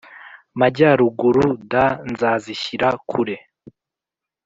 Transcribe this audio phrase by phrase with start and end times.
[0.59, 1.73] Majyaruguru d
[2.11, 3.37] nzazishyira kure